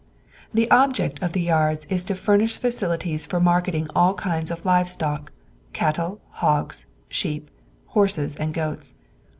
[0.51, 4.89] The object of the yards is to furnish facilities for marketing all kinds of live
[4.89, 7.51] stock—cattle, hogs, sheep,
[7.85, 8.95] horses and goats.